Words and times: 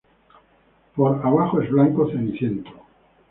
Por 0.95 1.23
abajo 1.23 1.61
es 1.61 1.69
blanco 1.69 2.09
ceniciento. 2.09 2.71